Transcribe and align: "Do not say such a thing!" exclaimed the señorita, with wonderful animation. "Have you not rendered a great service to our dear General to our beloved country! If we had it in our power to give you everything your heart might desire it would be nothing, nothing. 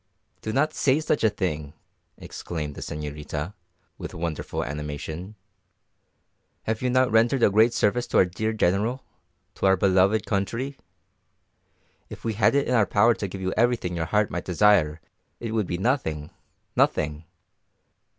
"Do 0.41 0.51
not 0.51 0.73
say 0.73 0.99
such 0.99 1.23
a 1.23 1.29
thing!" 1.29 1.73
exclaimed 2.17 2.73
the 2.73 2.81
señorita, 2.81 3.53
with 3.99 4.15
wonderful 4.15 4.63
animation. 4.63 5.35
"Have 6.63 6.81
you 6.81 6.89
not 6.89 7.11
rendered 7.11 7.43
a 7.43 7.51
great 7.51 7.71
service 7.71 8.07
to 8.07 8.17
our 8.17 8.25
dear 8.25 8.51
General 8.51 9.03
to 9.53 9.67
our 9.67 9.77
beloved 9.77 10.25
country! 10.25 10.79
If 12.09 12.25
we 12.25 12.33
had 12.33 12.55
it 12.55 12.67
in 12.67 12.73
our 12.73 12.87
power 12.87 13.13
to 13.13 13.27
give 13.27 13.41
you 13.41 13.53
everything 13.55 13.95
your 13.95 14.05
heart 14.07 14.31
might 14.31 14.45
desire 14.45 15.01
it 15.39 15.51
would 15.51 15.67
be 15.67 15.77
nothing, 15.77 16.31
nothing. 16.75 17.25